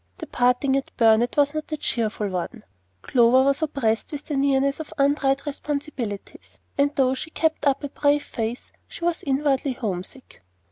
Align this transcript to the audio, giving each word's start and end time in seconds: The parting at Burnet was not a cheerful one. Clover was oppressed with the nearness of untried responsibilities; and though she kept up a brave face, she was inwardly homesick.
The 0.17 0.25
parting 0.25 0.75
at 0.77 0.89
Burnet 0.97 1.37
was 1.37 1.53
not 1.53 1.71
a 1.71 1.77
cheerful 1.77 2.29
one. 2.29 2.63
Clover 3.03 3.43
was 3.43 3.61
oppressed 3.61 4.11
with 4.11 4.25
the 4.25 4.35
nearness 4.35 4.79
of 4.79 4.91
untried 4.97 5.45
responsibilities; 5.45 6.57
and 6.75 6.89
though 6.95 7.13
she 7.13 7.29
kept 7.29 7.67
up 7.67 7.83
a 7.83 7.89
brave 7.89 8.23
face, 8.23 8.71
she 8.87 9.05
was 9.05 9.21
inwardly 9.21 9.73
homesick. 9.73 10.41